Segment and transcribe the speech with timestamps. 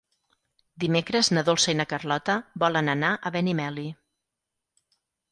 [0.83, 3.85] Dimecres na Dolça i na Carlota volen anar a Benimeli.